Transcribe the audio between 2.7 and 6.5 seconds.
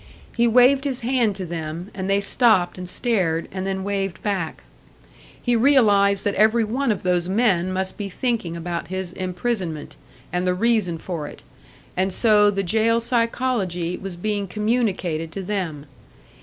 and stared, and then waved back; he realised that